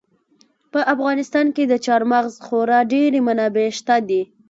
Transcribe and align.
په 0.71 0.79
افغانستان 0.93 1.47
کې 1.55 1.63
د 1.67 1.73
چار 1.85 2.01
مغز 2.11 2.33
خورا 2.45 2.79
ډېرې 2.93 3.19
منابع 3.27 3.67
شته 3.79 3.95
دي. 4.09 4.21